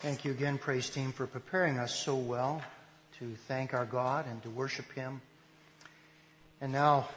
[0.00, 2.62] Thank you again, praise team, for preparing us so well
[3.18, 5.20] to thank our God and to worship Him.
[6.60, 7.08] And now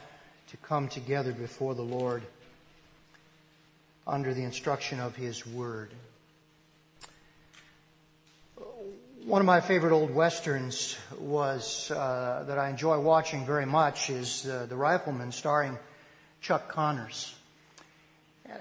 [0.47, 2.23] to come together before the Lord
[4.07, 5.91] under the instruction of His Word.
[9.25, 14.47] One of my favorite old westerns was uh, that I enjoy watching very much is
[14.47, 15.77] uh, The Rifleman, starring
[16.41, 17.35] Chuck Connors.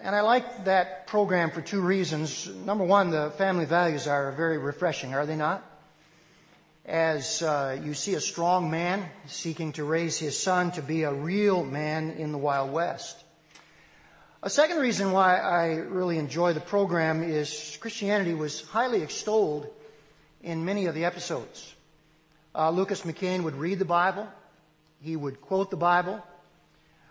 [0.02, 2.46] And I like that program for two reasons.
[2.46, 5.64] Number one, the family values are very refreshing, are they not?
[6.86, 11.12] As uh, you see a strong man seeking to raise his son to be a
[11.12, 13.16] real man in the Wild West.
[14.42, 19.66] A second reason why I really enjoy the program is Christianity was highly extolled
[20.42, 21.74] in many of the episodes.
[22.54, 24.28] Uh, Lucas McCain would read the Bible.
[25.02, 26.22] He would quote the Bible.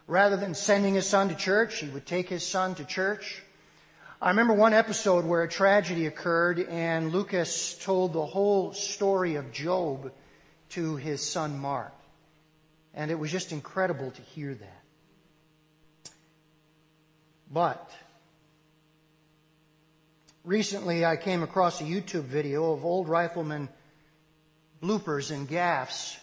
[0.09, 3.43] Rather than sending his son to church, he would take his son to church.
[4.19, 9.51] I remember one episode where a tragedy occurred and Lucas told the whole story of
[9.51, 10.11] Job
[10.69, 11.93] to his son Mark.
[12.95, 16.11] And it was just incredible to hear that.
[17.51, 17.91] But
[20.43, 23.69] recently I came across a YouTube video of old rifleman
[24.81, 26.17] bloopers and gaffs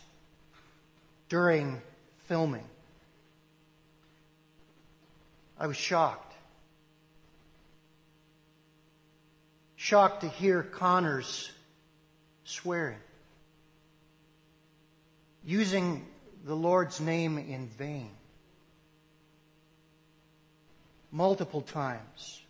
[1.28, 1.80] during
[2.24, 2.64] filming.
[5.58, 6.34] I was shocked.
[9.76, 11.50] Shocked to hear Connors
[12.44, 12.98] swearing,
[15.44, 16.04] using
[16.44, 18.10] the Lord's name in vain
[21.12, 22.42] multiple times.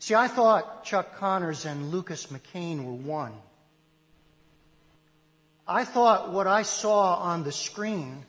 [0.00, 3.32] See, I thought Chuck Connors and Lucas McCain were one.
[5.66, 8.24] I thought what I saw on the screen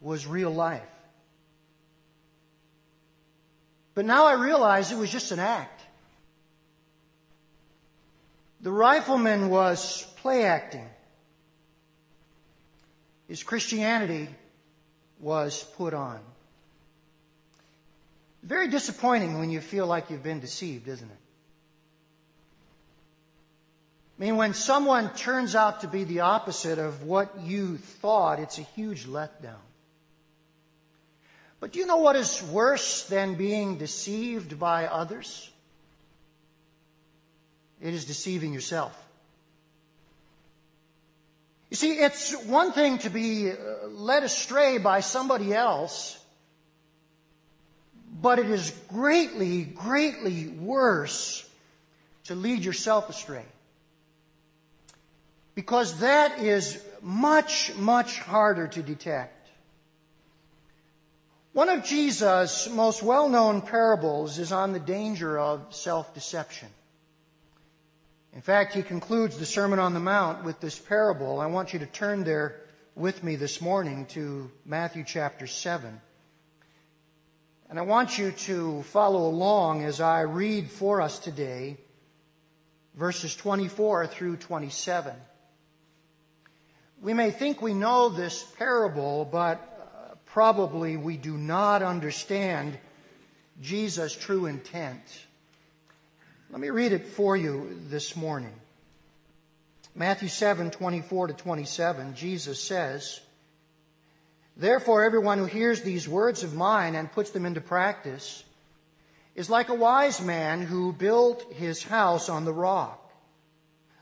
[0.00, 0.82] was real life.
[3.94, 5.82] But now I realize it was just an act.
[8.60, 10.88] The rifleman was play acting.
[13.28, 14.28] His Christianity
[15.20, 16.20] was put on.
[18.42, 21.16] Very disappointing when you feel like you've been deceived, isn't it?
[24.18, 28.58] I mean, when someone turns out to be the opposite of what you thought, it's
[28.58, 29.67] a huge letdown.
[31.60, 35.50] But do you know what is worse than being deceived by others?
[37.80, 38.96] It is deceiving yourself.
[41.70, 46.18] You see, it's one thing to be uh, led astray by somebody else,
[48.22, 51.46] but it is greatly, greatly worse
[52.24, 53.44] to lead yourself astray.
[55.54, 59.37] Because that is much, much harder to detect.
[61.52, 66.68] One of Jesus' most well known parables is on the danger of self deception.
[68.34, 71.40] In fact, he concludes the Sermon on the Mount with this parable.
[71.40, 72.60] I want you to turn there
[72.94, 76.00] with me this morning to Matthew chapter 7.
[77.70, 81.78] And I want you to follow along as I read for us today
[82.94, 85.14] verses 24 through 27.
[87.00, 89.77] We may think we know this parable, but
[90.38, 92.78] probably we do not understand
[93.60, 95.02] Jesus' true intent.
[96.52, 98.54] Let me read it for you this morning.
[99.96, 103.20] Matthew 7, 24 to 27, Jesus says,
[104.56, 108.44] Therefore, everyone who hears these words of mine and puts them into practice
[109.34, 113.10] is like a wise man who built his house on the rock.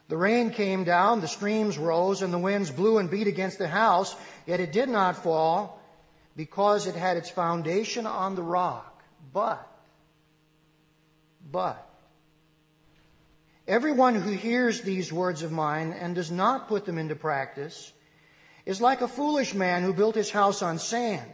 [0.08, 3.68] The rain came down, the streams rose, and the winds blew and beat against the
[3.68, 4.14] house,
[4.46, 5.80] yet it did not fall
[6.36, 9.02] because it had its foundation on the rock.
[9.32, 9.66] But,
[11.50, 11.88] but,
[13.66, 17.92] everyone who hears these words of mine and does not put them into practice
[18.66, 21.30] is like a foolish man who built his house on sand.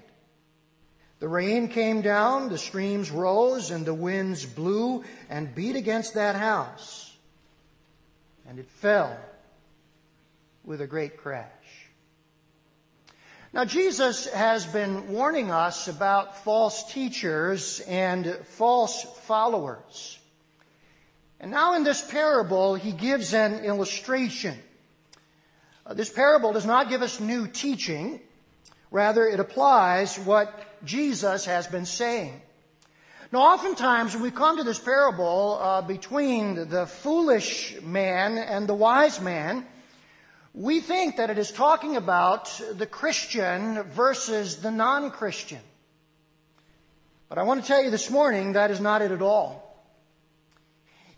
[1.18, 6.34] The rain came down, the streams rose, and the winds blew and beat against that
[6.34, 7.16] house.
[8.48, 9.16] And it fell
[10.64, 11.48] with a great crash.
[13.54, 20.18] Now, Jesus has been warning us about false teachers and false followers.
[21.38, 24.56] And now in this parable, he gives an illustration.
[25.84, 28.20] Uh, this parable does not give us new teaching.
[28.90, 30.50] Rather, it applies what
[30.82, 32.40] Jesus has been saying.
[33.32, 38.74] Now, oftentimes when we come to this parable uh, between the foolish man and the
[38.74, 39.66] wise man,
[40.54, 45.60] we think that it is talking about the Christian versus the non Christian.
[47.28, 49.62] But I want to tell you this morning that is not it at all.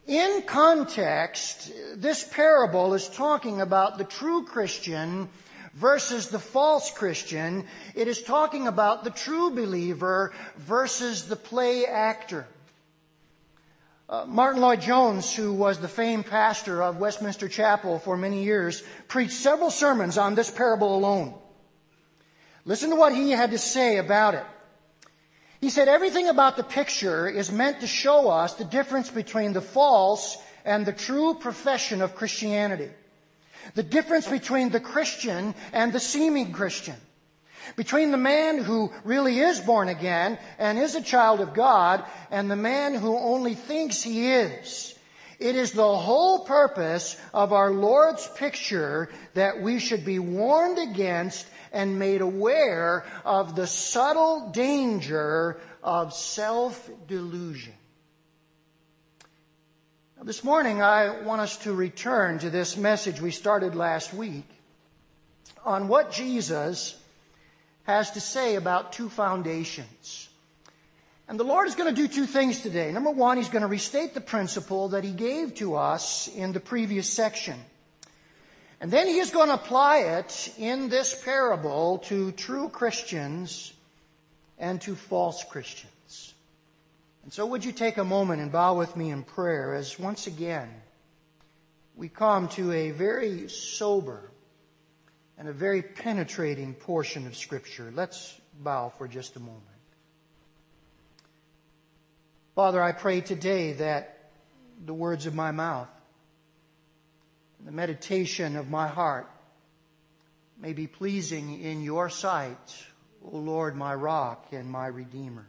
[0.07, 5.29] In context, this parable is talking about the true Christian
[5.75, 7.67] versus the false Christian.
[7.95, 12.47] It is talking about the true believer versus the play actor.
[14.15, 19.33] Uh, Martyn Lloyd-Jones, who was the famed pastor of Westminster Chapel for many years, preached
[19.33, 21.35] several sermons on this parable alone.
[22.65, 24.45] Listen to what he had to say about it.
[25.61, 29.61] He said everything about the picture is meant to show us the difference between the
[29.61, 32.91] false and the true profession of Christianity.
[33.75, 36.97] The difference between the Christian and the seeming Christian.
[37.77, 42.51] Between the man who really is born again and is a child of God and
[42.51, 44.97] the man who only thinks he is.
[45.39, 51.47] It is the whole purpose of our Lord's picture that we should be warned against
[51.73, 57.75] and made aware of the subtle danger of self delusion.
[60.23, 64.49] This morning, I want us to return to this message we started last week
[65.67, 66.99] on what Jesus
[67.85, 70.29] has to say about two foundations.
[71.27, 72.93] And the Lord is going to do two things today.
[72.93, 76.61] Number one, He's going to restate the principle that He gave to us in the
[76.61, 77.59] previous section.
[78.85, 83.73] And then he is going to apply it in this parable to true Christians
[84.59, 86.35] and to false Christians.
[87.23, 90.27] And so, would you take a moment and bow with me in prayer as once
[90.27, 90.69] again
[91.97, 94.31] we come to a very sober
[95.39, 97.93] and a very penetrating portion of Scripture?
[97.95, 99.63] Let's bow for just a moment.
[102.55, 104.31] Father, I pray today that
[104.85, 105.89] the words of my mouth
[107.65, 109.29] the meditation of my heart
[110.61, 112.85] may be pleasing in your sight,
[113.25, 115.47] O Lord, my rock and my redeemer.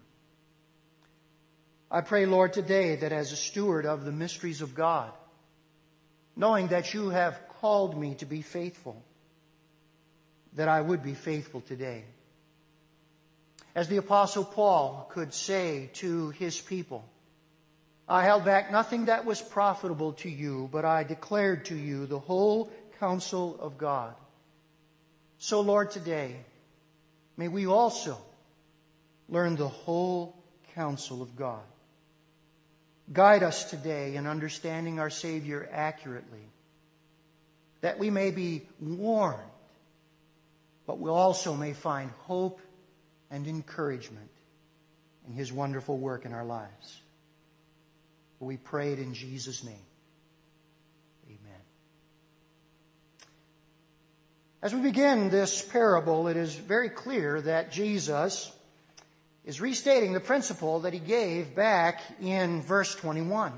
[1.92, 5.12] I pray, Lord, today that as a steward of the mysteries of God,
[6.36, 9.02] knowing that you have called me to be faithful,
[10.56, 12.04] that I would be faithful today.
[13.75, 17.04] As the apostle Paul could say to his people,
[18.07, 22.19] I held back nothing that was profitable to you, but I declared to you the
[22.19, 24.13] whole counsel of God.
[25.40, 26.38] So, Lord, today,
[27.36, 28.18] may we also
[29.28, 30.36] learn the whole
[30.75, 31.63] counsel of God.
[33.12, 36.48] Guide us today in understanding our Savior accurately,
[37.81, 39.40] that we may be warned,
[40.88, 42.60] but we also may find hope
[43.32, 44.30] and encouragement
[45.28, 47.02] in His wonderful work in our lives.
[48.40, 49.86] We pray it in Jesus' name.
[51.28, 51.62] Amen.
[54.62, 58.52] As we begin this parable, it is very clear that Jesus
[59.46, 63.54] is restating the principle that he gave back in verse 21.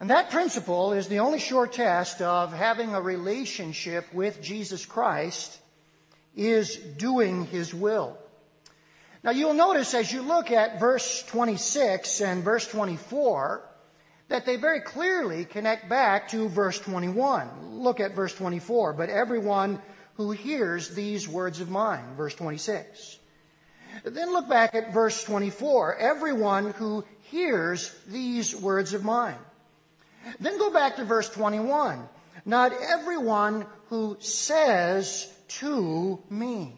[0.00, 5.58] And that principle is the only sure test of having a relationship with Jesus Christ
[6.38, 8.16] is doing his will.
[9.24, 13.68] Now you'll notice as you look at verse 26 and verse 24
[14.28, 17.80] that they very clearly connect back to verse 21.
[17.80, 18.92] Look at verse 24.
[18.92, 19.82] But everyone
[20.14, 23.18] who hears these words of mine, verse 26.
[24.04, 25.96] Then look back at verse 24.
[25.96, 29.38] Everyone who hears these words of mine.
[30.38, 32.06] Then go back to verse 21.
[32.44, 36.74] Not everyone who says to me.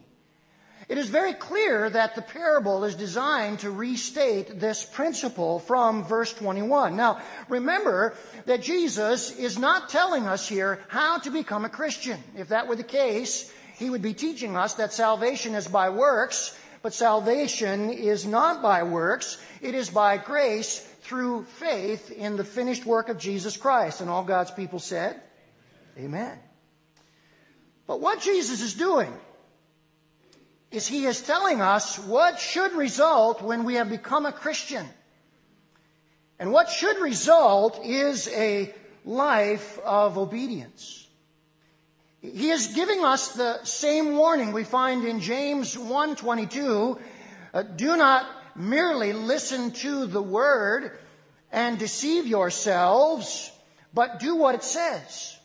[0.89, 6.33] It is very clear that the parable is designed to restate this principle from verse
[6.33, 6.97] 21.
[6.97, 8.13] Now, remember
[8.45, 12.19] that Jesus is not telling us here how to become a Christian.
[12.35, 16.57] If that were the case, he would be teaching us that salvation is by works,
[16.81, 19.37] but salvation is not by works.
[19.61, 24.01] It is by grace through faith in the finished work of Jesus Christ.
[24.01, 25.21] And all God's people said,
[25.97, 26.37] Amen.
[27.91, 29.13] But what Jesus is doing
[30.71, 34.87] is he is telling us what should result when we have become a Christian.
[36.39, 41.05] And what should result is a life of obedience.
[42.21, 46.97] He is giving us the same warning we find in James 1:22,
[47.53, 50.97] uh, do not merely listen to the word
[51.51, 53.51] and deceive yourselves,
[53.93, 55.37] but do what it says.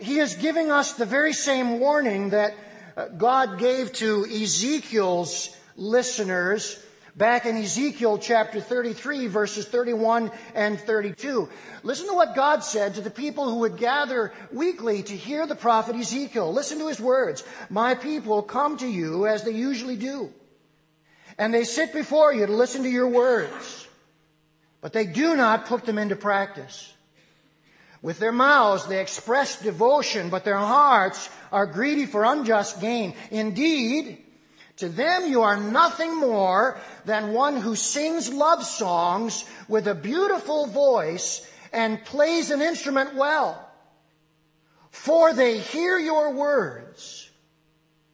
[0.00, 2.54] He is giving us the very same warning that
[2.96, 6.80] uh, God gave to Ezekiel's listeners
[7.16, 11.48] back in Ezekiel chapter 33 verses 31 and 32.
[11.82, 15.54] Listen to what God said to the people who would gather weekly to hear the
[15.54, 16.52] prophet Ezekiel.
[16.52, 17.44] Listen to his words.
[17.68, 20.32] My people come to you as they usually do.
[21.36, 23.86] And they sit before you to listen to your words.
[24.84, 26.93] but they do not put them into practice.
[28.04, 33.14] With their mouths they express devotion, but their hearts are greedy for unjust gain.
[33.30, 34.22] Indeed,
[34.76, 40.66] to them you are nothing more than one who sings love songs with a beautiful
[40.66, 43.66] voice and plays an instrument well.
[44.90, 47.30] For they hear your words,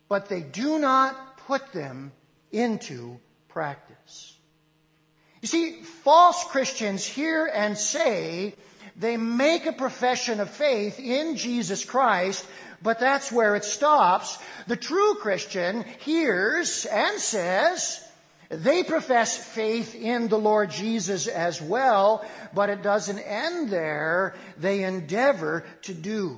[0.09, 2.13] but they do not put them
[2.53, 3.19] into
[3.49, 4.39] practice.
[5.43, 8.55] You see, false Christians hear and say
[9.01, 12.47] they make a profession of faith in Jesus Christ,
[12.83, 14.39] but that's where it stops.
[14.67, 18.05] The true Christian hears and says,
[18.51, 24.35] they profess faith in the Lord Jesus as well, but it doesn't end there.
[24.59, 26.37] They endeavor to do.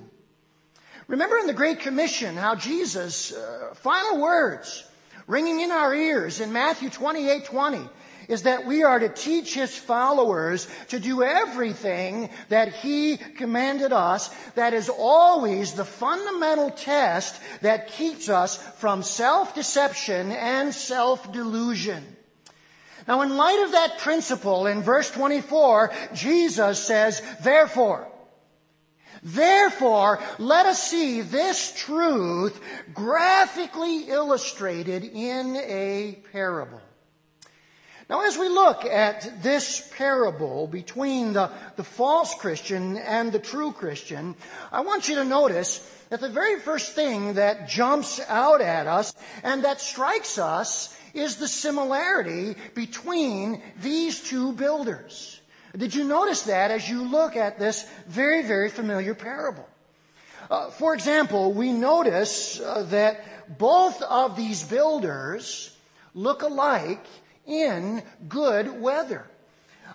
[1.08, 4.84] Remember in the Great Commission how Jesus, uh, final words,
[5.26, 7.88] ringing in our ears in Matthew 28 20,
[8.32, 14.28] is that we are to teach his followers to do everything that he commanded us.
[14.54, 22.16] That is always the fundamental test that keeps us from self-deception and self-delusion.
[23.06, 28.08] Now, in light of that principle, in verse 24, Jesus says, therefore,
[29.24, 32.60] Therefore, let us see this truth
[32.92, 36.81] graphically illustrated in a parable.
[38.10, 43.72] Now, as we look at this parable between the, the false Christian and the true
[43.72, 44.34] Christian,
[44.72, 45.78] I want you to notice
[46.10, 51.36] that the very first thing that jumps out at us and that strikes us is
[51.36, 55.40] the similarity between these two builders.
[55.76, 59.68] Did you notice that as you look at this very, very familiar parable?
[60.50, 65.74] Uh, for example, we notice uh, that both of these builders
[66.14, 67.06] look alike
[67.46, 69.26] in good weather.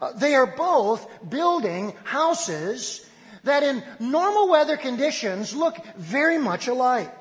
[0.01, 3.06] Uh, they are both building houses
[3.44, 7.12] that in normal weather conditions look very much alike.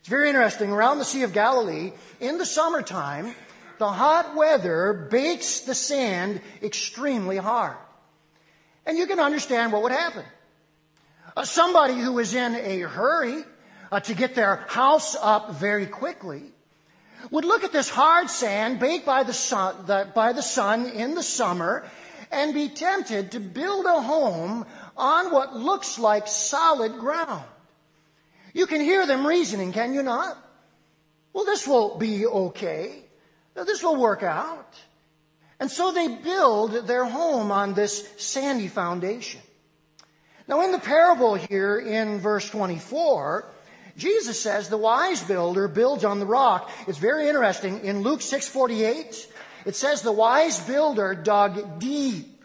[0.00, 0.70] It's very interesting.
[0.70, 3.34] Around the Sea of Galilee, in the summertime,
[3.78, 7.76] the hot weather bakes the sand extremely hard.
[8.86, 10.24] And you can understand what would happen.
[11.36, 13.44] Uh, somebody who is in a hurry
[13.92, 16.42] uh, to get their house up very quickly
[17.30, 21.14] would look at this hard sand baked by the sun, the, by the sun in
[21.14, 21.84] the summer
[22.30, 24.64] and be tempted to build a home
[24.96, 27.44] on what looks like solid ground.
[28.52, 30.36] You can hear them reasoning, can you not?
[31.32, 33.04] Well, this will be okay.
[33.54, 34.74] This will work out.
[35.58, 39.40] And so they build their home on this sandy foundation.
[40.48, 43.44] Now in the parable here in verse 24,
[44.00, 46.70] Jesus says the wise builder builds on the rock.
[46.88, 47.84] It's very interesting.
[47.84, 49.26] In Luke 6:48,
[49.66, 52.42] it says the wise builder dug deep.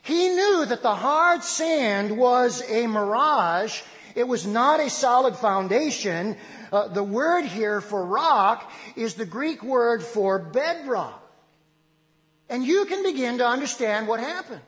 [0.00, 3.82] He knew that the hard sand was a mirage.
[4.14, 6.36] It was not a solid foundation.
[6.72, 11.20] Uh, the word here for rock is the Greek word for bedrock.
[12.48, 14.62] And you can begin to understand what happened.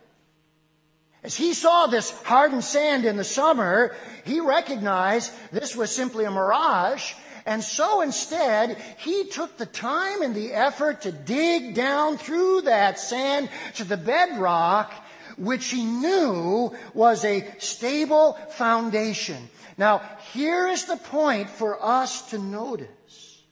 [1.24, 6.30] As he saw this hardened sand in the summer, he recognized this was simply a
[6.30, 7.14] mirage.
[7.46, 12.98] And so instead, he took the time and the effort to dig down through that
[12.98, 14.92] sand to the bedrock,
[15.38, 19.48] which he knew was a stable foundation.
[19.78, 20.02] Now,
[20.34, 23.42] here is the point for us to notice.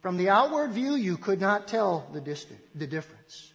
[0.00, 3.52] From the outward view, you could not tell the, distance, the difference.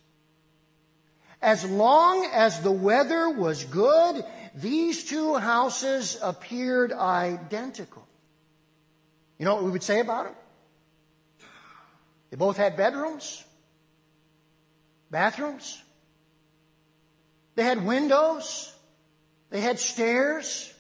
[1.41, 8.07] As long as the weather was good, these two houses appeared identical.
[9.39, 10.36] You know what we would say about them?
[12.29, 13.43] They both had bedrooms,
[15.10, 15.81] bathrooms,
[17.55, 18.74] they had windows,
[19.50, 20.71] they had stairs,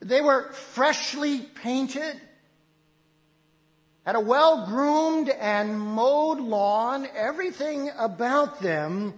[0.00, 2.20] they were freshly painted,
[4.06, 7.08] had a well groomed and mowed lawn.
[7.16, 9.12] Everything about them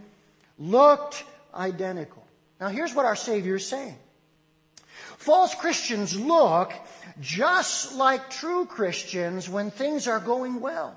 [0.59, 1.23] looked
[1.55, 2.27] identical.
[2.59, 3.97] Now, here's what our Savior is saying
[5.19, 6.73] false Christians look
[7.21, 10.97] just like true Christians when things are going well.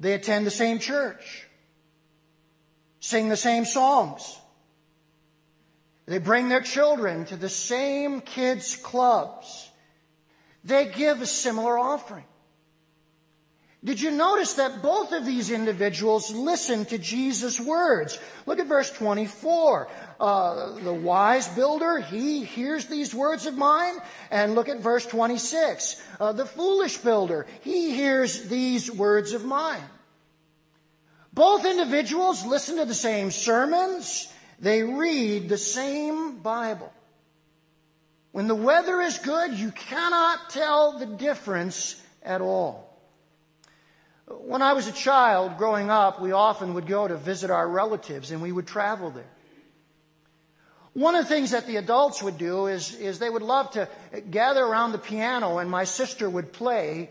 [0.00, 1.46] They attend the same church,
[3.00, 4.38] sing the same songs.
[6.06, 9.67] They bring their children to the same kids' clubs.
[10.68, 12.24] They give a similar offering.
[13.82, 18.18] Did you notice that both of these individuals listened to Jesus' words?
[18.44, 19.88] Look at verse 24.
[20.20, 23.94] Uh, the wise builder, he hears these words of mine.
[24.30, 26.02] And look at verse 26.
[26.20, 29.82] Uh, the foolish builder, he hears these words of mine.
[31.32, 34.30] Both individuals listen to the same sermons.
[34.58, 36.92] They read the same Bible.
[38.32, 42.84] When the weather is good, you cannot tell the difference at all.
[44.26, 48.30] When I was a child growing up, we often would go to visit our relatives
[48.30, 49.24] and we would travel there.
[50.92, 53.88] One of the things that the adults would do is, is they would love to
[54.30, 57.10] gather around the piano and my sister would play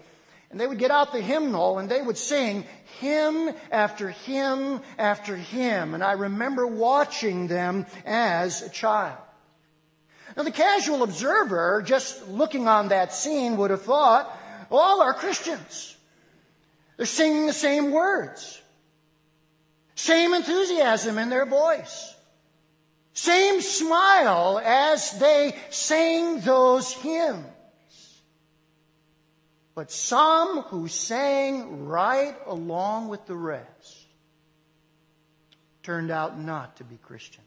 [0.51, 2.65] and they would get out the hymnal and they would sing
[2.99, 5.93] hymn after hymn after hymn.
[5.93, 9.17] And I remember watching them as a child.
[10.37, 14.31] Now the casual observer, just looking on that scene, would have thought,
[14.69, 15.97] all are Christians.
[16.95, 18.61] They're singing the same words.
[19.95, 22.13] Same enthusiasm in their voice.
[23.13, 27.47] Same smile as they sang those hymns.
[29.73, 34.05] But some who sang right along with the rest
[35.81, 37.46] turned out not to be Christians.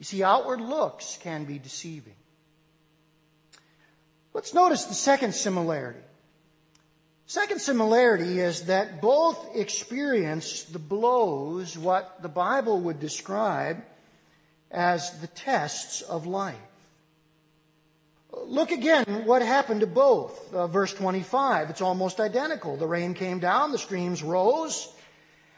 [0.00, 2.14] You see, outward looks can be deceiving.
[4.32, 6.00] Let's notice the second similarity.
[7.26, 13.84] Second similarity is that both experience the blows, what the Bible would describe
[14.70, 16.56] as the tests of life.
[18.32, 20.54] Look again what happened to both.
[20.54, 22.78] Uh, verse 25, it's almost identical.
[22.78, 24.90] The rain came down, the streams rose,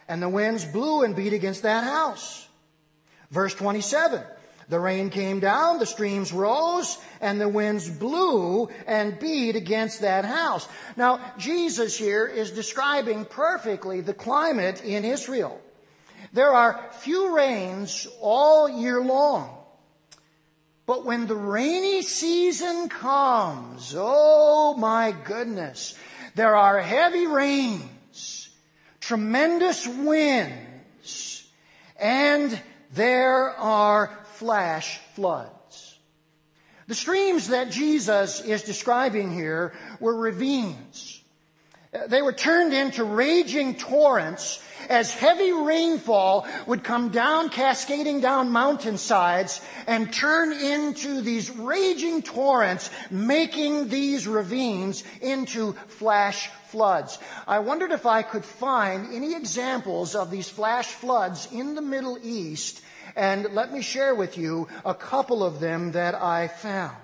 [0.08, 2.48] and the winds blew and beat against that house.
[3.32, 4.22] Verse 27,
[4.68, 10.26] the rain came down, the streams rose, and the winds blew and beat against that
[10.26, 10.68] house.
[10.98, 15.58] Now, Jesus here is describing perfectly the climate in Israel.
[16.34, 19.56] There are few rains all year long.
[20.84, 25.96] But when the rainy season comes, oh my goodness,
[26.34, 28.50] there are heavy rains,
[29.00, 31.46] tremendous winds,
[31.98, 32.60] and
[32.92, 35.98] there are flash floods.
[36.88, 41.20] The streams that Jesus is describing here were ravines.
[42.08, 49.60] They were turned into raging torrents as heavy rainfall would come down, cascading down mountainsides
[49.86, 57.18] and turn into these raging torrents, making these ravines into flash floods.
[57.46, 62.18] I wondered if I could find any examples of these flash floods in the Middle
[62.22, 62.82] East
[63.16, 66.96] and let me share with you a couple of them that I found.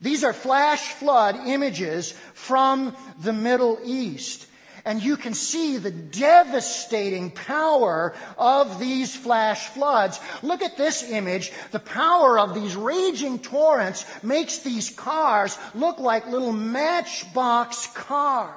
[0.00, 4.46] These are flash flood images from the Middle East.
[4.84, 10.20] And you can see the devastating power of these flash floods.
[10.42, 11.52] Look at this image.
[11.70, 18.54] The power of these raging torrents makes these cars look like little matchbox cars.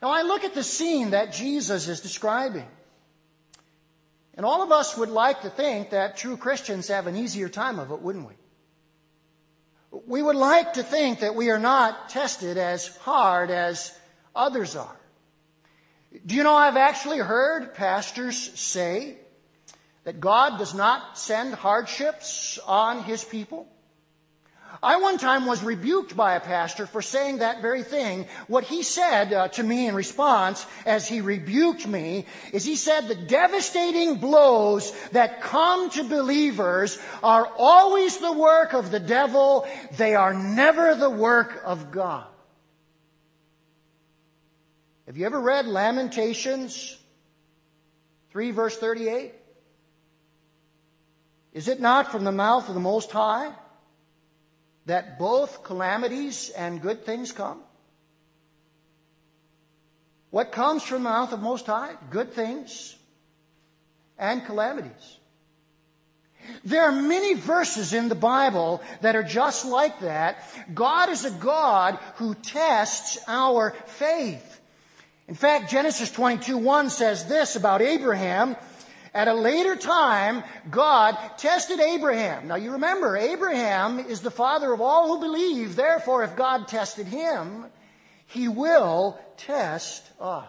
[0.00, 2.66] Now I look at the scene that Jesus is describing.
[4.34, 7.78] And all of us would like to think that true Christians have an easier time
[7.78, 8.34] of it, wouldn't we?
[9.92, 13.94] We would like to think that we are not tested as hard as
[14.34, 14.96] others are.
[16.24, 19.16] Do you know I've actually heard pastors say
[20.04, 23.68] that God does not send hardships on his people?
[24.80, 28.26] I one time was rebuked by a pastor for saying that very thing.
[28.46, 33.08] What he said uh, to me in response as he rebuked me is he said
[33.08, 39.66] the devastating blows that come to believers are always the work of the devil.
[39.96, 42.26] They are never the work of God.
[45.06, 46.96] Have you ever read Lamentations
[48.30, 49.34] 3 verse 38?
[51.52, 53.52] Is it not from the mouth of the Most High
[54.86, 57.60] that both calamities and good things come?
[60.30, 61.94] What comes from the mouth of Most High?
[62.10, 62.96] Good things
[64.18, 65.18] and calamities.
[66.64, 70.42] There are many verses in the Bible that are just like that.
[70.74, 74.60] God is a God who tests our faith.
[75.28, 78.56] In fact, Genesis 22 1 says this about Abraham.
[79.14, 82.48] At a later time, God tested Abraham.
[82.48, 85.76] Now you remember, Abraham is the father of all who believe.
[85.76, 87.66] Therefore, if God tested him,
[88.26, 90.46] he will test us.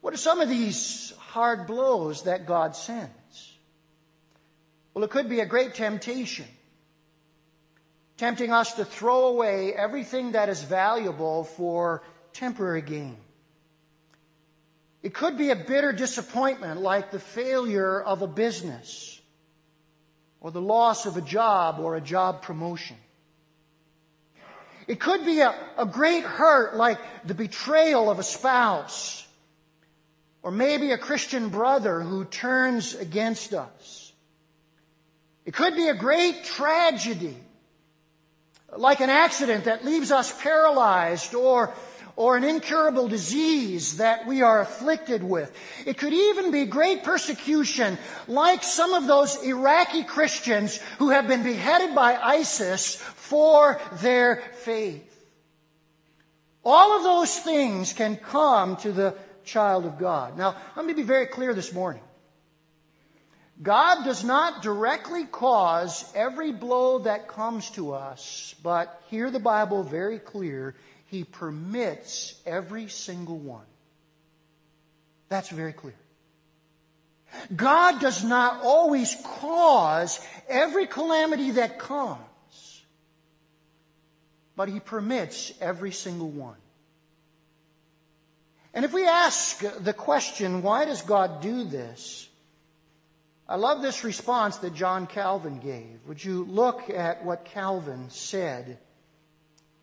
[0.00, 3.12] What are some of these hard blows that God sends?
[4.92, 6.46] Well, it could be a great temptation.
[8.16, 12.02] Tempting us to throw away everything that is valuable for
[12.32, 13.18] temporary gain.
[15.06, 19.20] It could be a bitter disappointment like the failure of a business
[20.40, 22.96] or the loss of a job or a job promotion.
[24.88, 29.24] It could be a, a great hurt like the betrayal of a spouse.
[30.42, 34.12] Or maybe a Christian brother who turns against us.
[35.44, 37.36] It could be a great tragedy,
[38.76, 41.72] like an accident that leaves us paralyzed or
[42.16, 45.52] or an incurable disease that we are afflicted with.
[45.84, 51.42] It could even be great persecution, like some of those Iraqi Christians who have been
[51.42, 55.12] beheaded by ISIS for their faith.
[56.64, 60.36] All of those things can come to the child of God.
[60.36, 62.02] Now, let me be very clear this morning.
[63.62, 69.82] God does not directly cause every blow that comes to us, but hear the Bible
[69.82, 70.74] very clear.
[71.06, 73.66] He permits every single one.
[75.28, 75.94] That's very clear.
[77.54, 82.82] God does not always cause every calamity that comes,
[84.56, 86.56] but He permits every single one.
[88.74, 92.28] And if we ask the question, why does God do this?
[93.48, 96.00] I love this response that John Calvin gave.
[96.08, 98.78] Would you look at what Calvin said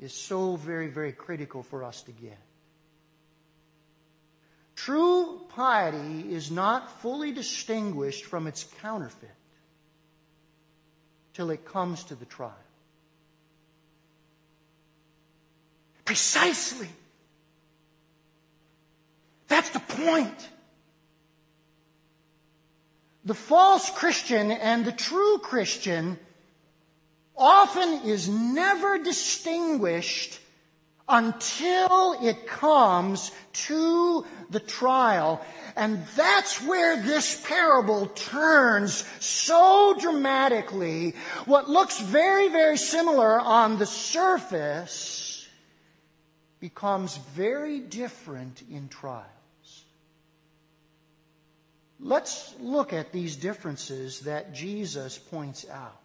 [0.03, 2.37] is so very, very critical for us to get.
[4.75, 9.31] True piety is not fully distinguished from its counterfeit
[11.33, 12.53] till it comes to the trial.
[16.03, 16.89] Precisely.
[19.47, 20.49] That's the point.
[23.23, 26.19] The false Christian and the true Christian
[27.37, 30.39] often is never distinguished
[31.07, 35.45] until it comes to the trial.
[35.75, 41.15] And that's where this parable turns so dramatically.
[41.45, 45.47] What looks very, very similar on the surface
[46.59, 49.27] becomes very different in trials.
[51.99, 56.02] Let's look at these differences that Jesus points out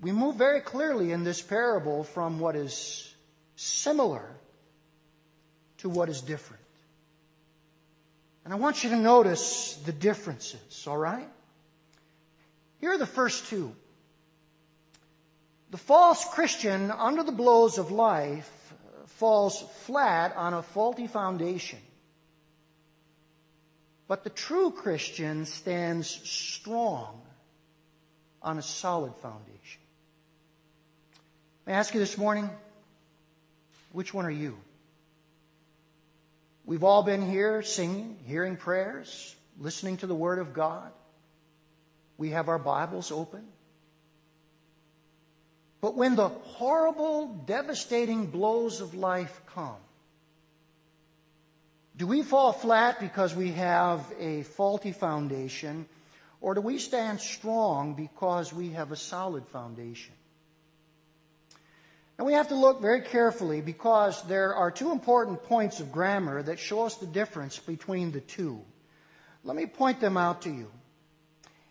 [0.00, 3.12] we move very clearly in this parable from what is
[3.56, 4.24] similar
[5.78, 6.62] to what is different.
[8.44, 11.28] And I want you to notice the differences, all right?
[12.80, 13.74] Here are the first two.
[15.70, 18.50] The false Christian, under the blows of life,
[19.06, 21.80] falls flat on a faulty foundation.
[24.06, 27.20] But the true Christian stands strong
[28.40, 29.82] on a solid foundation.
[31.68, 32.48] I ask you this morning,
[33.92, 34.56] which one are you?
[36.64, 40.90] We've all been here singing, hearing prayers, listening to the Word of God.
[42.16, 43.44] We have our Bibles open.
[45.82, 49.76] But when the horrible, devastating blows of life come,
[51.98, 55.86] do we fall flat because we have a faulty foundation,
[56.40, 60.14] or do we stand strong because we have a solid foundation?
[62.18, 66.42] And we have to look very carefully because there are two important points of grammar
[66.42, 68.60] that show us the difference between the two.
[69.44, 70.68] Let me point them out to you.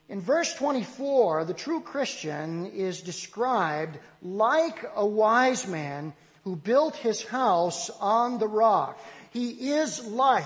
[0.08, 6.14] In verse 24, the true Christian is described like a wise man
[6.46, 8.98] who built his house on the rock.
[9.32, 10.46] He is like.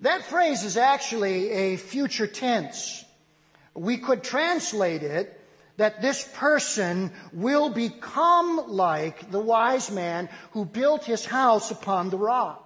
[0.00, 3.04] That phrase is actually a future tense.
[3.74, 5.37] We could translate it
[5.78, 12.18] that this person will become like the wise man who built his house upon the
[12.18, 12.64] rock.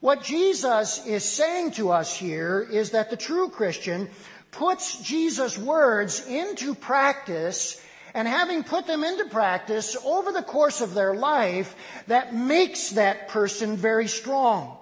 [0.00, 4.08] What Jesus is saying to us here is that the true Christian
[4.50, 7.80] puts Jesus' words into practice
[8.12, 11.76] and having put them into practice over the course of their life,
[12.08, 14.76] that makes that person very strong.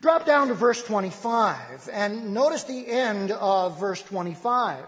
[0.00, 4.86] Drop down to verse 25 and notice the end of verse 25.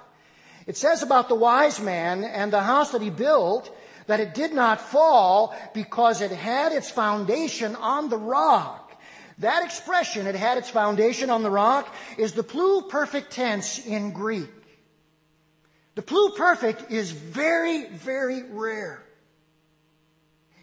[0.66, 3.74] It says about the wise man and the house that he built
[4.06, 8.82] that it did not fall because it had its foundation on the rock.
[9.38, 14.50] That expression, it had its foundation on the rock, is the pluperfect tense in Greek.
[15.94, 19.02] The pluperfect is very, very rare.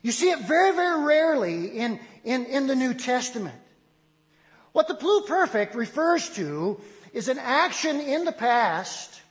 [0.02, 3.56] You see it very, very rarely in, in, in the New Testament.
[4.74, 6.80] What the pluperfect refers to
[7.14, 9.22] is an action in the past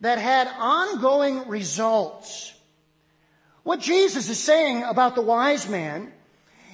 [0.00, 2.52] that had ongoing results.
[3.62, 6.12] What Jesus is saying about the wise man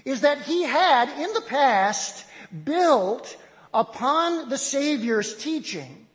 [0.05, 2.25] is that he had in the past
[2.65, 3.37] built
[3.75, 6.07] upon the Savior's teaching.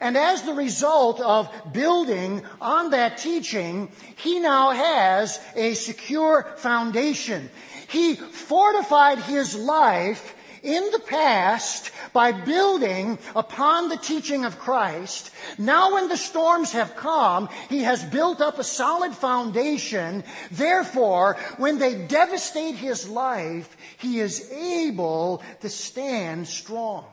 [0.00, 7.50] And as the result of building on that teaching, he now has a secure foundation.
[7.88, 15.30] He fortified his life in the past by building upon the teaching of Christ.
[15.58, 20.24] Now when the storms have come, he has built up a solid foundation.
[20.50, 27.04] Therefore, when they devastate his life, he is able to stand strong.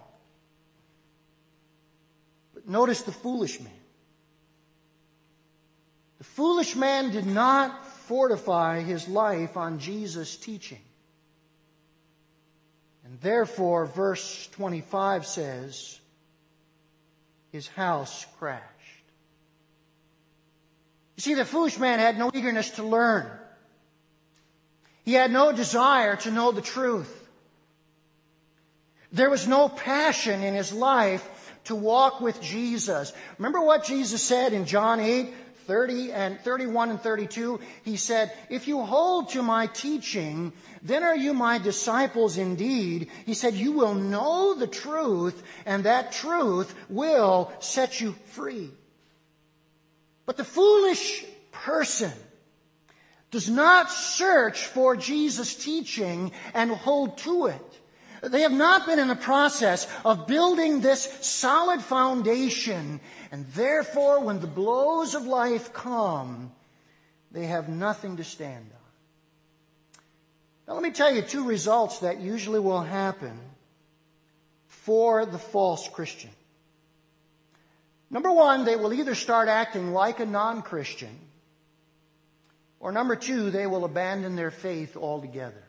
[2.54, 3.72] But notice the foolish man.
[6.18, 10.82] The foolish man did not fortify his life on Jesus' teaching.
[13.08, 15.98] And therefore, verse 25 says,
[17.54, 18.64] his house crashed.
[21.16, 23.26] You see, the foolish man had no eagerness to learn.
[25.06, 27.14] He had no desire to know the truth.
[29.14, 31.26] There was no passion in his life
[31.64, 33.14] to walk with Jesus.
[33.38, 35.34] Remember what Jesus said in John 8,
[35.68, 41.16] 30 and 31 and 32, he said, If you hold to my teaching, then are
[41.16, 43.10] you my disciples indeed.
[43.26, 48.72] He said, You will know the truth, and that truth will set you free.
[50.26, 52.14] But the foolish person
[53.32, 57.80] does not search for Jesus' teaching and hold to it.
[58.22, 63.00] They have not been in the process of building this solid foundation,
[63.32, 66.52] and therefore, when the blows of life come,
[67.32, 68.78] they have nothing to stand on.
[70.68, 73.40] Now, let me tell you two results that usually will happen
[74.68, 76.32] for the false Christian.
[78.10, 81.20] Number one, they will either start acting like a non Christian,
[82.80, 85.67] or number two, they will abandon their faith altogether.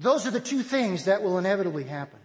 [0.00, 2.18] Those are the two things that will inevitably happen.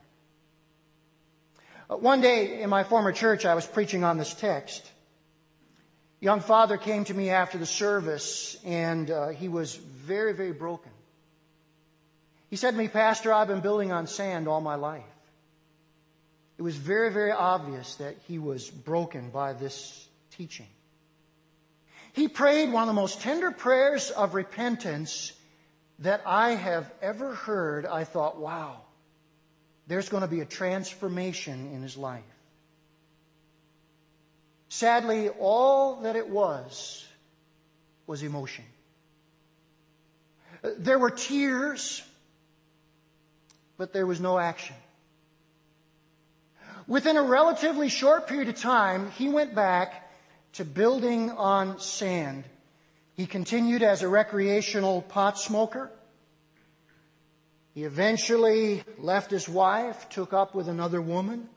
[1.89, 4.89] Uh, one day in my former church, I was preaching on this text.
[6.21, 10.91] Young father came to me after the service, and uh, he was very, very broken.
[12.49, 15.03] He said to me, Pastor, I've been building on sand all my life.
[16.57, 20.07] It was very, very obvious that he was broken by this
[20.38, 20.69] teaching.
[22.13, 25.33] He prayed one of the most tender prayers of repentance
[25.99, 28.81] that I have ever heard, I thought, wow,
[29.88, 32.23] there's going to be a transformation in his life.
[34.69, 37.05] Sadly, all that it was
[38.08, 38.65] was emotion.
[40.77, 42.01] There were tears,
[43.77, 44.75] but there was no action.
[46.88, 50.12] Within a relatively short period of time, he went back
[50.53, 52.43] to building on sand
[53.15, 55.89] he continued as a recreational pot smoker.
[57.73, 61.49] He eventually left his wife, took up with another woman.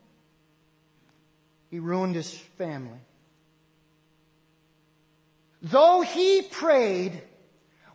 [1.71, 2.99] He ruined his family.
[5.61, 7.21] Though he prayed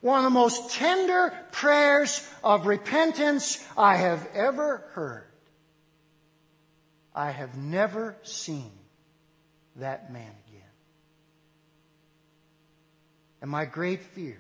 [0.02, 5.28] one of the most tender prayers of repentance I have ever heard,
[7.16, 8.72] I have never seen
[9.78, 10.32] that man
[13.44, 14.38] and my great fear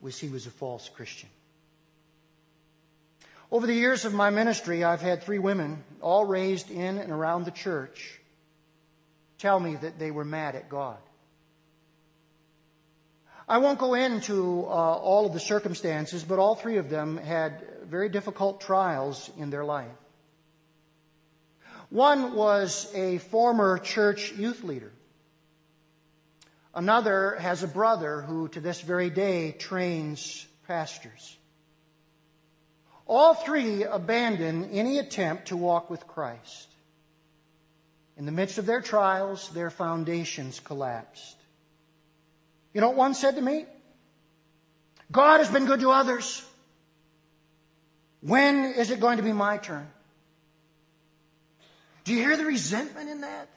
[0.00, 1.28] was he was a false Christian.
[3.48, 7.44] Over the years of my ministry, I've had three women, all raised in and around
[7.44, 8.18] the church,
[9.38, 10.98] tell me that they were mad at God.
[13.48, 17.62] I won't go into uh, all of the circumstances, but all three of them had
[17.84, 19.86] very difficult trials in their life.
[21.88, 24.90] One was a former church youth leader.
[26.76, 31.38] Another has a brother who, to this very day, trains pastors.
[33.06, 36.68] All three abandon any attempt to walk with Christ.
[38.18, 41.36] In the midst of their trials, their foundations collapsed.
[42.74, 43.64] You know what one said to me?
[45.10, 46.44] God has been good to others.
[48.20, 49.88] When is it going to be my turn?
[52.04, 53.48] Do you hear the resentment in that?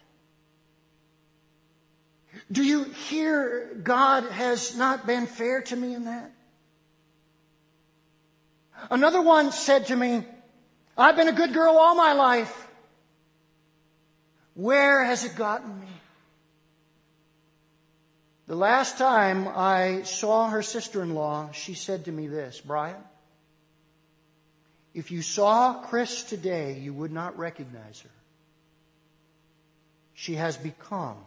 [2.51, 6.31] Do you hear God has not been fair to me in that?
[8.89, 10.23] Another one said to me,
[10.97, 12.67] I've been a good girl all my life.
[14.55, 15.87] Where has it gotten me?
[18.47, 23.01] The last time I saw her sister in law, she said to me this Brian,
[24.95, 28.09] if you saw Chris today, you would not recognize her.
[30.15, 31.17] She has become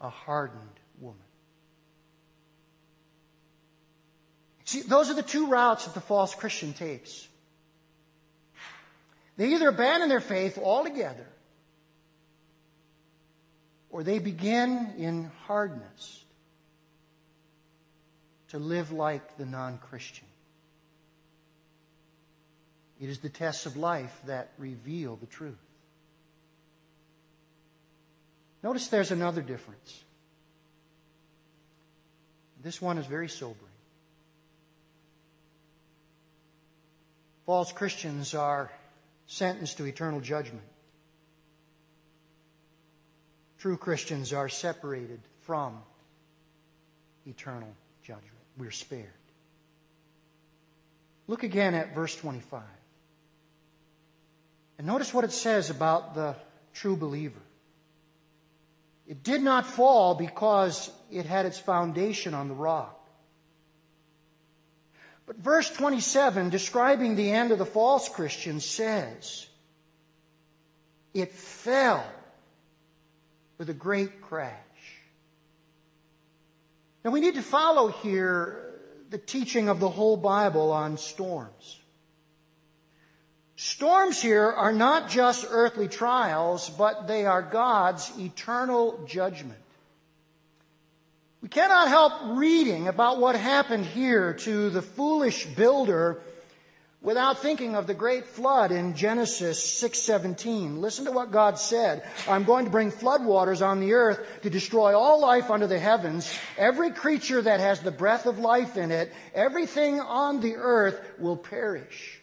[0.00, 1.20] a hardened woman.
[4.64, 7.26] See, those are the two routes that the false Christian takes.
[9.36, 11.26] They either abandon their faith altogether
[13.90, 16.24] or they begin in hardness
[18.50, 20.26] to live like the non Christian.
[23.00, 25.56] It is the tests of life that reveal the truth.
[28.62, 30.04] Notice there's another difference.
[32.62, 33.56] This one is very sobering.
[37.46, 38.70] False Christians are
[39.26, 40.62] sentenced to eternal judgment.
[43.58, 45.78] True Christians are separated from
[47.26, 47.68] eternal
[48.02, 48.26] judgment.
[48.58, 49.08] We're spared.
[51.26, 52.62] Look again at verse 25.
[54.78, 56.36] And notice what it says about the
[56.74, 57.40] true believer.
[59.10, 62.96] It did not fall because it had its foundation on the rock.
[65.26, 69.48] But verse 27, describing the end of the false Christian, says,
[71.12, 72.04] It fell
[73.58, 74.54] with a great crash.
[77.04, 78.78] Now we need to follow here
[79.10, 81.80] the teaching of the whole Bible on storms.
[83.62, 89.60] Storms here are not just earthly trials, but they are God's eternal judgment.
[91.42, 96.22] We cannot help reading about what happened here to the foolish builder
[97.02, 100.80] without thinking of the great flood in Genesis 6:17.
[100.80, 102.02] Listen to what God said.
[102.26, 106.32] I'm going to bring floodwaters on the earth to destroy all life under the heavens.
[106.56, 111.36] Every creature that has the breath of life in it, everything on the earth will
[111.36, 112.19] perish.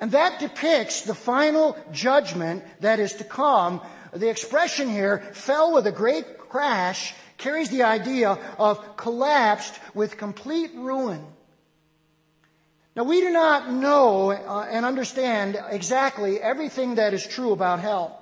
[0.00, 3.80] And that depicts the final judgment that is to come.
[4.12, 10.70] The expression here, fell with a great crash, carries the idea of collapsed with complete
[10.74, 11.24] ruin.
[12.94, 18.20] Now, we do not know uh, and understand exactly everything that is true about hell.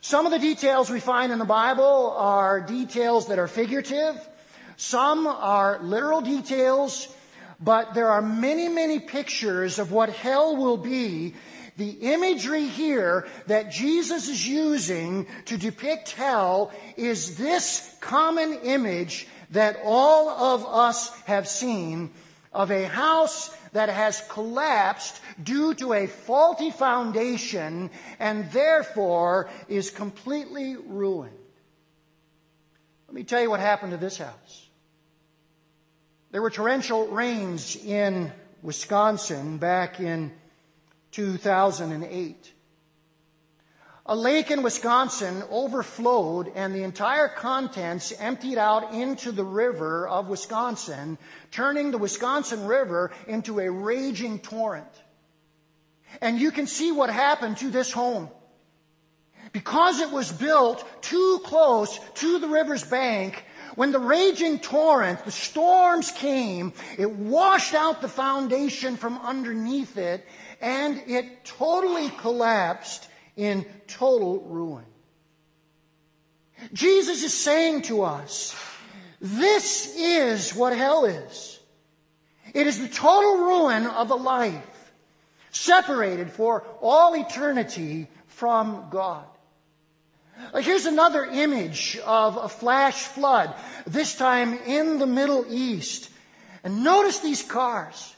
[0.00, 4.16] Some of the details we find in the Bible are details that are figurative.
[4.78, 7.06] Some are literal details
[7.60, 11.34] but there are many, many pictures of what hell will be.
[11.76, 19.80] The imagery here that Jesus is using to depict hell is this common image that
[19.84, 22.10] all of us have seen
[22.52, 30.76] of a house that has collapsed due to a faulty foundation and therefore is completely
[30.76, 31.36] ruined.
[33.06, 34.69] Let me tell you what happened to this house.
[36.32, 40.32] There were torrential rains in Wisconsin back in
[41.10, 42.52] 2008.
[44.06, 50.28] A lake in Wisconsin overflowed and the entire contents emptied out into the river of
[50.28, 51.18] Wisconsin,
[51.50, 54.86] turning the Wisconsin River into a raging torrent.
[56.20, 58.30] And you can see what happened to this home.
[59.52, 65.30] Because it was built too close to the river's bank, when the raging torrent, the
[65.30, 70.26] storms came, it washed out the foundation from underneath it
[70.60, 74.84] and it totally collapsed in total ruin.
[76.72, 78.54] Jesus is saying to us,
[79.20, 81.58] this is what hell is.
[82.52, 84.92] It is the total ruin of a life,
[85.50, 89.26] separated for all eternity from God.
[90.54, 93.54] Here's another image of a flash flood,
[93.86, 96.10] this time in the Middle East.
[96.64, 98.14] And notice these cars.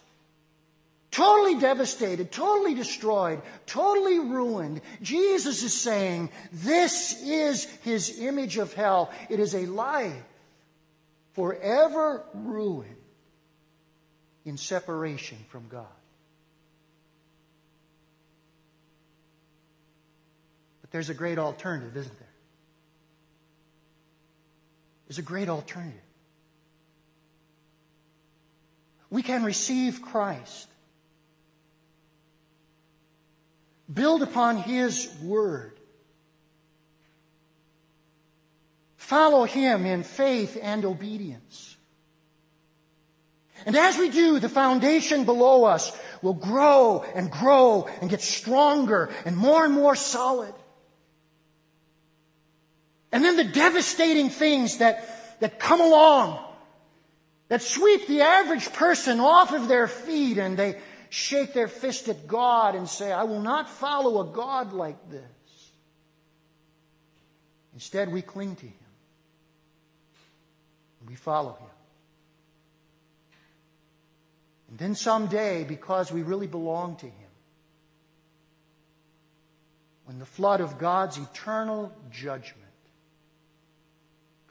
[1.10, 4.80] Totally devastated, totally destroyed, totally ruined.
[5.02, 9.10] Jesus is saying this is his image of hell.
[9.28, 10.14] It is a life
[11.34, 12.96] forever ruined
[14.46, 15.86] in separation from God.
[20.92, 22.28] There's a great alternative, isn't there?
[25.08, 26.00] There's a great alternative.
[29.10, 30.68] We can receive Christ,
[33.92, 35.78] build upon His Word,
[38.96, 41.76] follow Him in faith and obedience.
[43.64, 49.10] And as we do, the foundation below us will grow and grow and get stronger
[49.24, 50.54] and more and more solid.
[53.12, 56.42] And then the devastating things that, that come along
[57.52, 60.78] that sweep the average person off of their feet and they
[61.10, 65.20] shake their fist at God and say, I will not follow a God like this.
[67.74, 68.74] Instead, we cling to Him.
[71.06, 71.68] We follow Him.
[74.70, 77.30] And then someday, because we really belong to Him,
[80.06, 82.61] when the flood of God's eternal judgment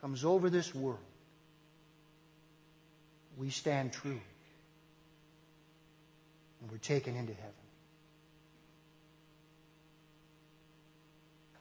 [0.01, 0.99] comes over this world,
[3.37, 4.19] we stand true
[6.61, 7.53] and we're taken into heaven.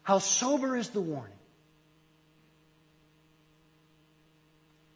[0.03, 1.37] How sober is the warning?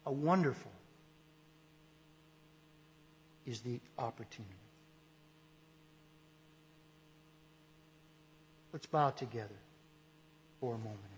[0.03, 0.71] How wonderful
[3.45, 4.53] is the opportunity.
[8.73, 9.55] Let's bow together
[10.59, 11.14] for a moment.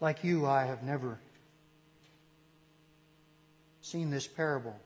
[0.00, 1.18] Like you, I have never
[3.80, 4.76] seen this parable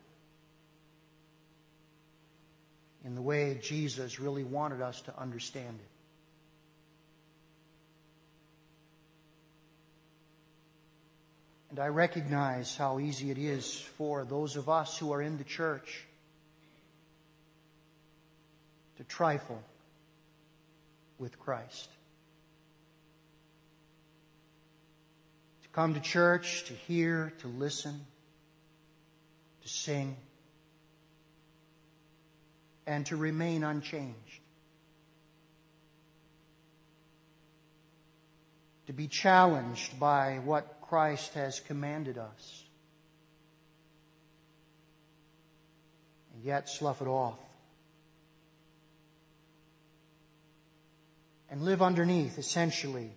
[3.05, 5.89] in the way Jesus really wanted us to understand it.
[11.71, 15.45] And I recognize how easy it is for those of us who are in the
[15.45, 16.05] church
[18.99, 19.63] to trifle
[21.19, 21.89] with Christ.
[25.73, 27.99] Come to church to hear, to listen,
[29.63, 30.17] to sing,
[32.87, 34.41] and to remain unchanged.
[38.87, 42.65] To be challenged by what Christ has commanded us.
[46.35, 47.39] And yet slough it off.
[51.49, 53.11] And live underneath, essentially,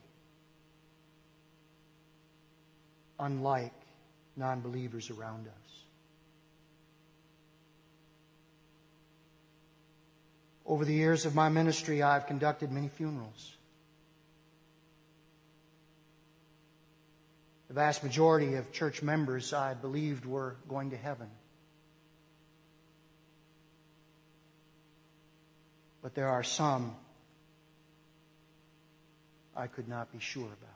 [3.19, 3.73] unlike
[4.35, 5.65] non believers around us.
[10.65, 13.51] Over the years of my ministry, I've conducted many funerals.
[17.67, 21.29] The vast majority of church members I believed were going to heaven.
[26.01, 26.95] But there are some
[29.55, 30.74] I could not be sure about.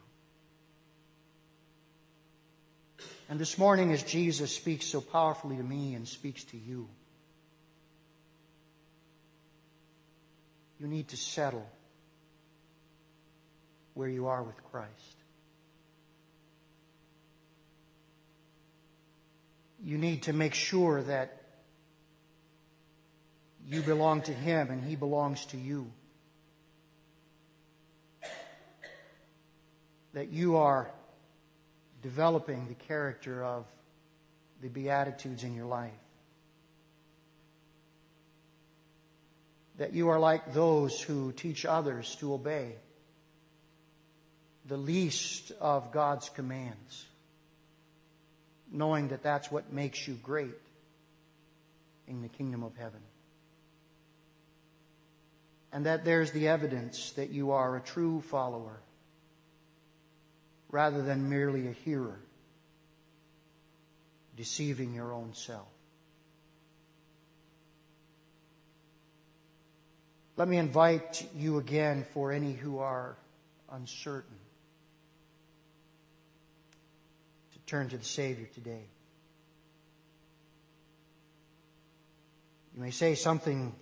[3.30, 6.88] And this morning, as Jesus speaks so powerfully to me and speaks to you,
[10.80, 11.64] you need to settle
[13.94, 14.90] where you are with Christ.
[19.80, 21.40] You need to make sure that
[23.64, 25.92] you belong to Him and He belongs to you.
[30.14, 30.90] That you are
[32.02, 33.66] developing the character of
[34.62, 35.92] the Beatitudes in your life.
[39.78, 42.74] That you are like those who teach others to obey
[44.66, 47.06] the least of God's commands,
[48.70, 50.54] knowing that that's what makes you great
[52.06, 53.00] in the kingdom of heaven.
[55.72, 58.80] And that there's the evidence that you are a true follower
[60.70, 62.18] rather than merely a hearer,
[64.36, 65.66] deceiving your own self.
[70.36, 73.16] Let me invite you again for any who are
[73.70, 74.36] uncertain
[77.52, 78.84] to turn to the Savior today.
[82.74, 83.74] You may say something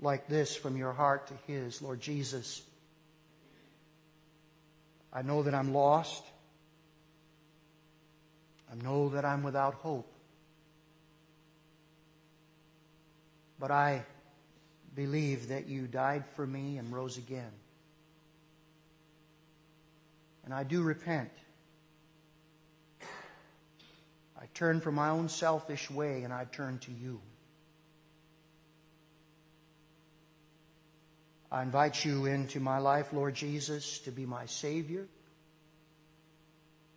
[0.00, 2.62] like this from your heart to His Lord Jesus.
[5.12, 6.22] I know that I'm lost.
[8.70, 10.12] I know that I'm without hope.
[13.58, 14.04] But I
[14.94, 17.52] believe that you died for me and rose again.
[20.44, 21.30] And I do repent.
[24.40, 27.20] I turn from my own selfish way and I turn to you.
[31.52, 35.06] I invite you into my life, Lord Jesus, to be my Savior.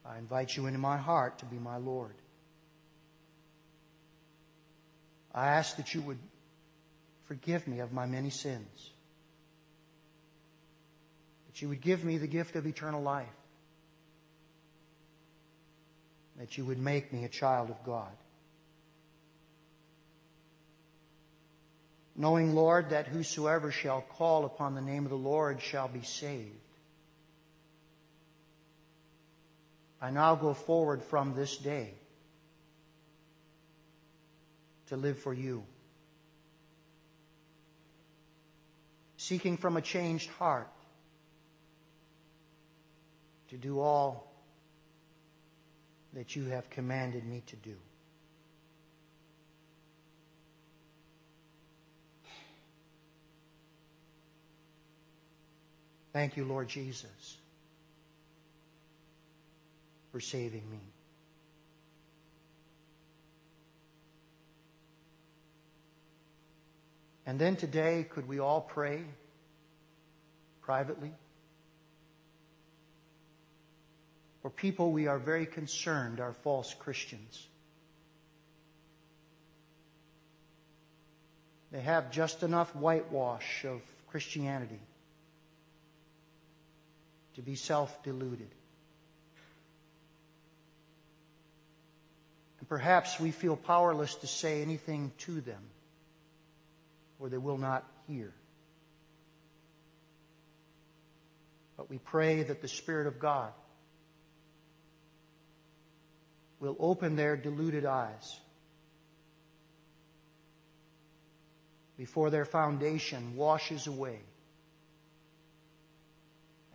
[0.05, 2.13] I invite you into my heart to be my Lord.
[5.33, 6.19] I ask that you would
[7.25, 8.91] forgive me of my many sins.
[11.47, 13.25] That you would give me the gift of eternal life.
[16.37, 18.11] That you would make me a child of God.
[22.15, 26.51] Knowing, Lord, that whosoever shall call upon the name of the Lord shall be saved.
[30.01, 31.93] I now go forward from this day
[34.87, 35.63] to live for you,
[39.17, 40.67] seeking from a changed heart
[43.49, 44.29] to do all
[46.13, 47.75] that you have commanded me to do.
[56.13, 57.37] Thank you, Lord Jesus,
[60.11, 60.79] for saving me.
[67.25, 69.01] And then today, could we all pray
[70.61, 71.11] privately?
[74.43, 77.47] For people we are very concerned are false Christians.
[81.71, 84.79] They have just enough whitewash of Christianity
[87.35, 88.49] to be self deluded.
[92.59, 95.61] And perhaps we feel powerless to say anything to them,
[97.19, 98.33] or they will not hear.
[101.75, 103.51] But we pray that the Spirit of God
[106.59, 108.39] will open their deluded eyes
[111.97, 114.19] before their foundation washes away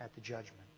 [0.01, 0.69] at the judgment.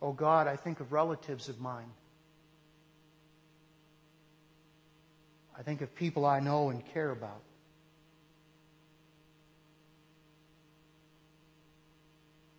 [0.00, 1.90] Oh God, I think of relatives of mine.
[5.58, 7.42] I think of people I know and care about.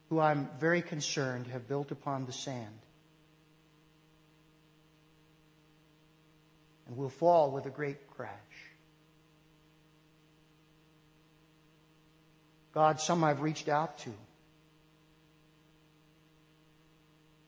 [0.09, 2.79] Who I'm very concerned have built upon the sand
[6.87, 8.31] and will fall with a great crash.
[12.77, 14.11] God, some I've reached out to.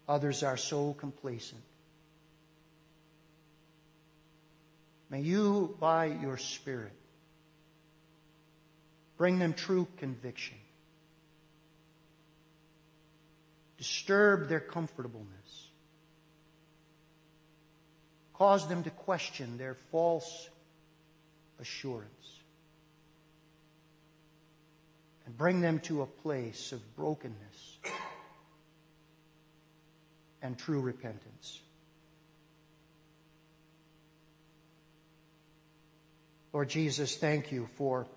[0.07, 1.61] Others are so complacent.
[5.11, 6.95] May you, by your Spirit,
[9.17, 10.57] bring them true conviction.
[13.77, 15.67] Disturb their comfortableness.
[18.33, 20.49] Cause them to question their false
[21.59, 22.38] assurance.
[25.29, 27.77] And bring them to a place of brokenness
[30.41, 31.61] and true repentance.
[36.51, 38.07] Lord Jesus, thank you for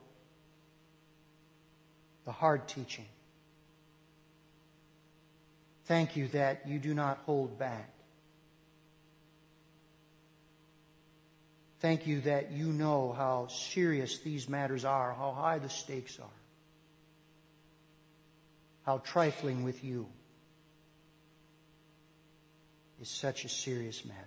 [2.24, 3.04] the hard teaching.
[5.84, 7.90] Thank you that you do not hold back.
[11.80, 16.41] Thank you that you know how serious these matters are, how high the stakes are
[18.84, 20.06] how trifling with you
[23.00, 24.18] is such a serious matter.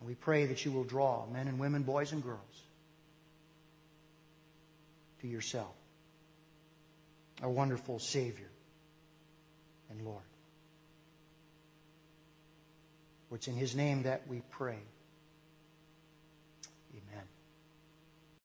[0.00, 2.62] And we pray that you will draw men and women, boys and girls,
[5.20, 5.74] to yourself,
[7.42, 8.50] our wonderful Savior
[9.90, 10.22] and Lord.
[13.28, 14.78] For it's in His name that we pray.